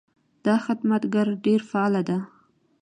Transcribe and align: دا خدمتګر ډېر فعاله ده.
دا 0.45 0.55
خدمتګر 0.65 1.27
ډېر 1.45 1.61
فعاله 1.69 2.01
ده. 2.09 2.17